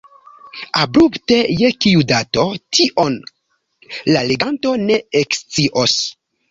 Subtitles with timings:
[0.83, 2.47] Abrupte je kiu dato,
[2.79, 3.19] tion
[4.17, 6.01] la leganto ne ekscios.